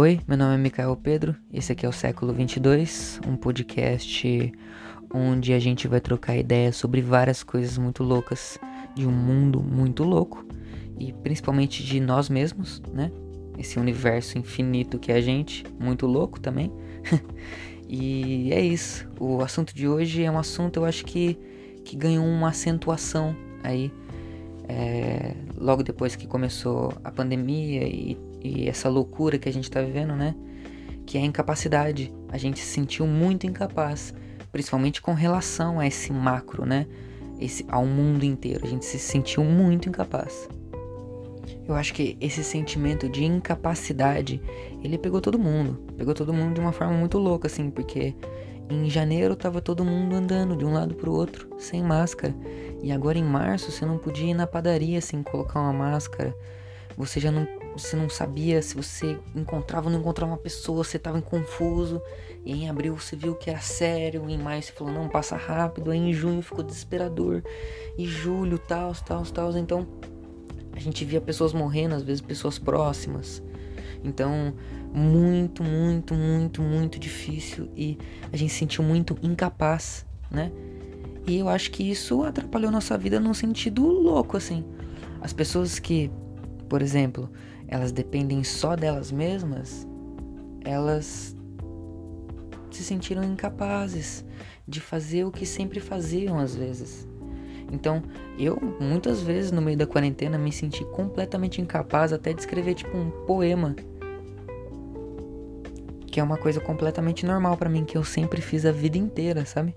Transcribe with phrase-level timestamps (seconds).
[0.00, 4.50] Oi, meu nome é Micael Pedro, esse aqui é o Século 22, um podcast
[5.12, 8.58] onde a gente vai trocar ideias sobre várias coisas muito loucas
[8.94, 10.42] de um mundo muito louco
[10.98, 13.12] e principalmente de nós mesmos, né?
[13.58, 16.72] Esse universo infinito que é a gente, muito louco também.
[17.86, 19.06] e é isso.
[19.20, 21.38] O assunto de hoje é um assunto, eu acho que,
[21.84, 23.92] que ganhou uma acentuação aí.
[24.66, 29.80] É, logo depois que começou a pandemia e, e essa loucura que a gente tá
[29.82, 30.34] vivendo, né?
[31.06, 32.12] Que é a incapacidade.
[32.28, 34.14] A gente se sentiu muito incapaz,
[34.50, 36.86] principalmente com relação a esse macro, né?
[37.38, 38.64] Esse, ao mundo inteiro.
[38.64, 40.48] A gente se sentiu muito incapaz.
[41.66, 44.42] Eu acho que esse sentimento de incapacidade,
[44.82, 45.78] ele pegou todo mundo.
[45.96, 48.14] Pegou todo mundo de uma forma muito louca, assim, porque
[48.68, 52.34] em janeiro tava todo mundo andando de um lado pro outro, sem máscara.
[52.82, 56.34] E agora em março você não podia ir na padaria sem colocar uma máscara.
[56.96, 60.98] Você já não, você não sabia se você encontrava ou não encontrava uma pessoa, você
[60.98, 62.00] tava confuso.
[62.44, 65.90] E em abril você viu que era sério, em maio você falou, não, passa rápido.
[65.90, 67.42] Aí em junho ficou desesperador.
[67.98, 69.56] E julho, tal, tal, tal.
[69.56, 69.86] Então
[70.72, 73.42] a gente via pessoas morrendo, às vezes pessoas próximas.
[74.02, 74.54] Então,
[74.92, 77.98] muito, muito, muito, muito difícil e
[78.32, 80.50] a gente se sentiu muito incapaz, né?
[81.26, 84.64] E eu acho que isso atrapalhou nossa vida num sentido louco, assim.
[85.20, 86.10] As pessoas que,
[86.68, 87.30] por exemplo,
[87.70, 89.86] elas dependem só delas mesmas,
[90.64, 91.36] elas
[92.68, 94.24] se sentiram incapazes
[94.66, 97.08] de fazer o que sempre faziam às vezes.
[97.72, 98.02] Então,
[98.36, 102.96] eu muitas vezes no meio da quarentena me senti completamente incapaz até de escrever tipo
[102.96, 103.76] um poema.
[106.08, 109.46] Que é uma coisa completamente normal para mim que eu sempre fiz a vida inteira,
[109.46, 109.76] sabe?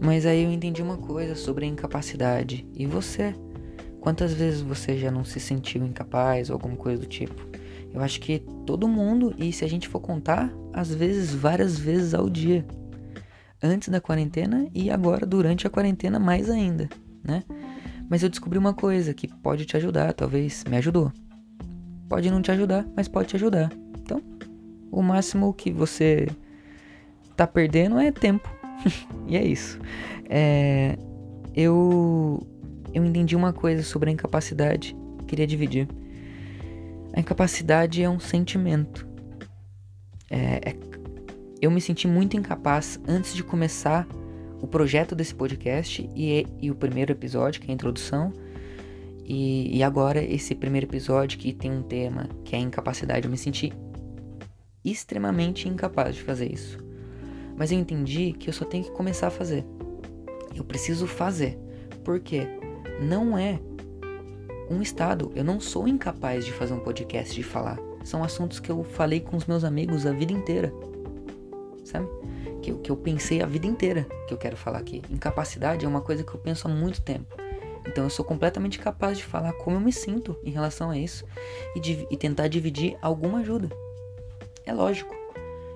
[0.00, 2.64] Mas aí eu entendi uma coisa sobre a incapacidade.
[2.72, 3.34] E você?
[4.06, 7.44] Quantas vezes você já não se sentiu incapaz ou alguma coisa do tipo?
[7.92, 12.14] Eu acho que todo mundo, e se a gente for contar, às vezes várias vezes
[12.14, 12.64] ao dia
[13.60, 16.88] antes da quarentena e agora durante a quarentena mais ainda,
[17.20, 17.42] né?
[18.08, 21.12] Mas eu descobri uma coisa que pode te ajudar, talvez me ajudou.
[22.08, 23.72] Pode não te ajudar, mas pode te ajudar.
[24.00, 24.22] Então,
[24.88, 26.28] o máximo que você
[27.36, 28.48] tá perdendo é tempo.
[29.26, 29.80] e é isso.
[30.30, 30.96] É,
[31.56, 32.46] eu
[32.96, 34.96] eu entendi uma coisa sobre a incapacidade,
[35.26, 35.86] queria dividir.
[37.12, 39.06] A incapacidade é um sentimento.
[40.30, 40.76] É, é
[41.60, 44.08] eu me senti muito incapaz antes de começar
[44.62, 48.32] o projeto desse podcast e, e o primeiro episódio, que é a introdução.
[49.26, 53.26] E, e, agora esse primeiro episódio que tem um tema que é a incapacidade.
[53.26, 53.74] Eu me senti
[54.82, 56.78] extremamente incapaz de fazer isso.
[57.58, 59.66] Mas eu entendi que eu só tenho que começar a fazer.
[60.54, 61.58] Eu preciso fazer.
[62.04, 62.46] Porque
[63.00, 63.58] não é
[64.70, 65.30] um estado.
[65.34, 67.78] Eu não sou incapaz de fazer um podcast, de falar.
[68.04, 70.72] São assuntos que eu falei com os meus amigos a vida inteira
[71.86, 72.08] sabe?
[72.60, 75.02] Que, que eu pensei a vida inteira que eu quero falar aqui.
[75.08, 77.36] Incapacidade é uma coisa que eu penso há muito tempo.
[77.86, 81.24] Então eu sou completamente capaz de falar como eu me sinto em relação a isso
[81.74, 83.70] e, de, e tentar dividir alguma ajuda.
[84.64, 85.14] É lógico.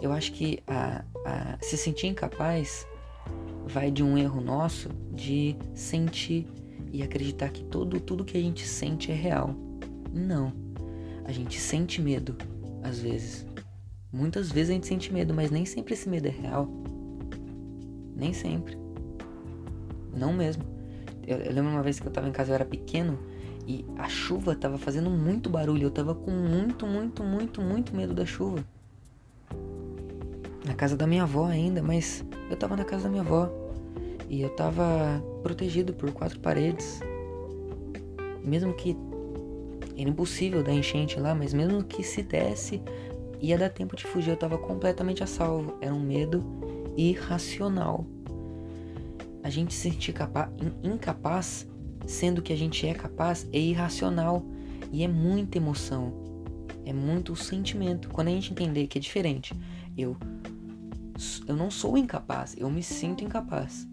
[0.00, 2.86] Eu acho que a, a, se sentir incapaz
[3.66, 6.48] vai de um erro nosso de sentir
[6.92, 9.56] e acreditar que tudo, tudo que a gente sente é real.
[10.12, 10.52] Não.
[11.24, 12.36] A gente sente medo,
[12.82, 13.46] às vezes.
[14.12, 16.68] Muitas vezes a gente sente medo, mas nem sempre esse medo é real.
[18.14, 18.76] Nem sempre.
[20.14, 20.64] Não mesmo.
[21.26, 23.18] Eu, eu lembro uma vez que eu tava em casa, eu era pequeno
[23.66, 25.84] e a chuva tava fazendo muito barulho.
[25.84, 28.62] Eu tava com muito, muito, muito, muito medo da chuva.
[30.66, 33.61] Na casa da minha avó ainda, mas eu tava na casa da minha avó.
[34.32, 36.98] E eu tava protegido por quatro paredes.
[38.42, 38.96] Mesmo que
[39.96, 42.82] era impossível dar enchente lá, mas mesmo que se desse,
[43.42, 45.76] Ia dar tempo de fugir, eu estava completamente a salvo.
[45.80, 46.44] Era um medo
[46.96, 48.06] irracional.
[49.42, 50.48] A gente se sentir capaz,
[50.80, 51.66] incapaz,
[52.06, 54.46] sendo que a gente é capaz, é irracional.
[54.92, 56.12] E é muita emoção.
[56.84, 58.08] É muito sentimento.
[58.10, 59.52] Quando a gente entender que é diferente,
[59.98, 60.16] eu,
[61.48, 63.88] eu não sou incapaz, eu me sinto incapaz.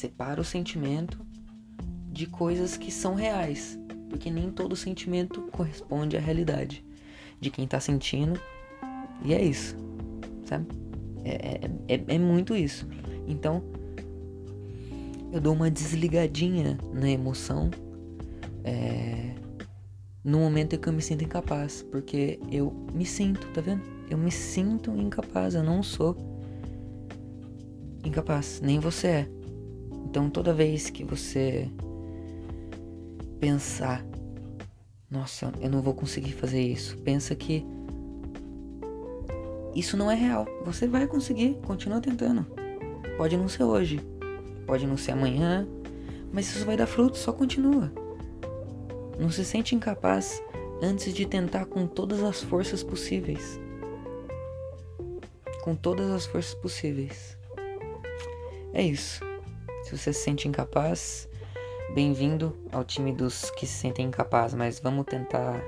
[0.00, 1.20] Separa o sentimento
[2.10, 6.82] de coisas que são reais, porque nem todo sentimento corresponde à realidade
[7.38, 8.40] de quem tá sentindo.
[9.22, 9.76] E é isso,
[10.46, 10.68] sabe?
[11.22, 12.88] É, é, é, é muito isso.
[13.28, 13.62] Então,
[15.30, 17.70] eu dou uma desligadinha na emoção
[18.64, 19.34] é,
[20.24, 21.82] no momento em que eu me sinto incapaz.
[21.82, 23.82] Porque eu me sinto, tá vendo?
[24.08, 26.16] Eu me sinto incapaz, eu não sou
[28.02, 29.39] incapaz, nem você é.
[30.04, 31.68] Então toda vez que você
[33.38, 34.04] pensar
[35.10, 36.96] nossa, eu não vou conseguir fazer isso.
[36.98, 37.66] Pensa que
[39.74, 40.46] isso não é real.
[40.64, 42.46] Você vai conseguir, continua tentando.
[43.16, 44.00] Pode não ser hoje,
[44.66, 45.66] pode não ser amanhã,
[46.32, 47.92] mas isso vai dar fruto, só continua.
[49.18, 50.40] Não se sente incapaz
[50.80, 53.60] antes de tentar com todas as forças possíveis.
[55.64, 57.36] Com todas as forças possíveis.
[58.72, 59.29] É isso.
[59.82, 61.28] Se você se sente incapaz,
[61.94, 65.60] bem-vindo ao time dos que se sentem incapazes, mas vamos tentar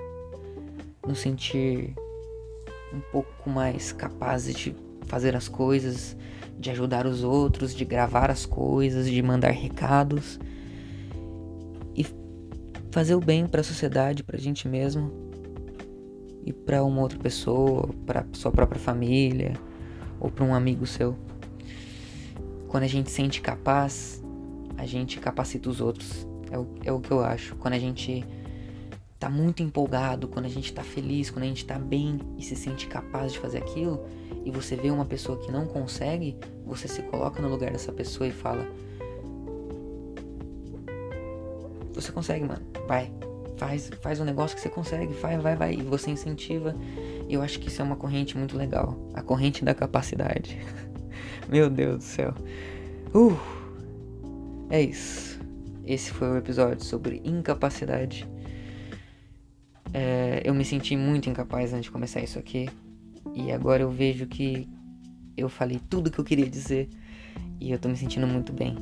[1.07, 1.95] nos sentir
[2.93, 4.77] um pouco mais capazes de
[5.07, 6.17] fazer as coisas,
[6.59, 10.39] de ajudar os outros, de gravar as coisas, de mandar recados
[11.97, 12.07] e
[12.91, 15.11] fazer o bem para a sociedade, para a gente mesmo
[16.45, 19.55] e para uma outra pessoa, para sua própria família
[20.21, 21.17] ou para um amigo seu.
[22.73, 24.25] Quando a gente se sente capaz,
[24.79, 26.27] a gente capacita os outros.
[26.51, 27.55] É o, é o que eu acho.
[27.57, 28.25] Quando a gente
[29.19, 32.57] tá muito empolgado, quando a gente tá feliz, quando a gente tá bem e se
[32.57, 34.03] sente capaz de fazer aquilo,
[34.43, 36.35] e você vê uma pessoa que não consegue,
[36.65, 38.67] você se coloca no lugar dessa pessoa e fala:
[41.93, 42.63] Você consegue, mano.
[42.89, 43.13] Vai.
[43.59, 45.13] Faz, faz um negócio que você consegue.
[45.13, 45.75] Vai, vai, vai.
[45.75, 46.75] E você incentiva.
[47.29, 48.97] E eu acho que isso é uma corrente muito legal.
[49.13, 50.59] A corrente da capacidade.
[51.49, 52.35] Meu Deus do céu.
[53.15, 53.37] Uh,
[54.71, 55.41] é isso.
[55.85, 58.29] Esse foi o episódio sobre incapacidade.
[59.93, 62.69] É, eu me senti muito incapaz antes de começar isso aqui.
[63.35, 64.69] E agora eu vejo que
[65.37, 66.89] eu falei tudo que eu queria dizer.
[67.61, 68.77] E eu tô me sentindo muito bem.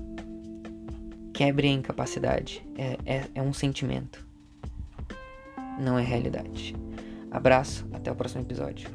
[1.32, 2.64] Quebre a incapacidade.
[2.76, 4.26] É, é, é um sentimento.
[5.80, 6.76] Não é realidade.
[7.30, 8.90] Abraço, até o próximo episódio.